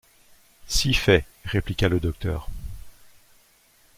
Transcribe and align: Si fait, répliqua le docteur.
Si 0.65 0.95
fait, 0.95 1.27
répliqua 1.45 1.87
le 1.87 1.99
docteur. 1.99 2.47